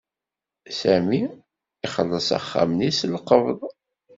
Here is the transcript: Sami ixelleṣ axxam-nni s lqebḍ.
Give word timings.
Sami 0.79 1.21
ixelleṣ 1.85 2.29
axxam-nni 2.37 2.89
s 2.99 3.01
lqebḍ. 3.13 3.59